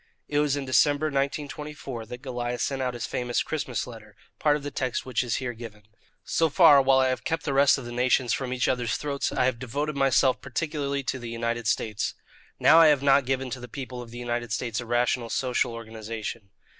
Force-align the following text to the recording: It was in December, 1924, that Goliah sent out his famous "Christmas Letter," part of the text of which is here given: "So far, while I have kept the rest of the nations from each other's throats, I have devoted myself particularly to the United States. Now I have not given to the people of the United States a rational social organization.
It 0.27 0.39
was 0.39 0.55
in 0.55 0.65
December, 0.65 1.05
1924, 1.11 2.07
that 2.07 2.23
Goliah 2.23 2.57
sent 2.59 2.81
out 2.81 2.95
his 2.95 3.05
famous 3.05 3.43
"Christmas 3.43 3.85
Letter," 3.85 4.15
part 4.39 4.55
of 4.55 4.63
the 4.63 4.71
text 4.71 5.03
of 5.03 5.05
which 5.05 5.21
is 5.21 5.35
here 5.35 5.53
given: 5.53 5.83
"So 6.23 6.49
far, 6.49 6.81
while 6.81 6.97
I 6.97 7.09
have 7.09 7.23
kept 7.23 7.43
the 7.43 7.53
rest 7.53 7.77
of 7.77 7.85
the 7.85 7.91
nations 7.91 8.33
from 8.33 8.51
each 8.51 8.67
other's 8.67 8.95
throats, 8.97 9.31
I 9.31 9.45
have 9.45 9.59
devoted 9.59 9.95
myself 9.95 10.41
particularly 10.41 11.03
to 11.03 11.19
the 11.19 11.29
United 11.29 11.67
States. 11.67 12.15
Now 12.59 12.79
I 12.79 12.87
have 12.87 13.03
not 13.03 13.27
given 13.27 13.51
to 13.51 13.59
the 13.59 13.67
people 13.67 14.01
of 14.01 14.09
the 14.09 14.17
United 14.17 14.51
States 14.51 14.79
a 14.79 14.87
rational 14.87 15.29
social 15.29 15.71
organization. 15.71 16.49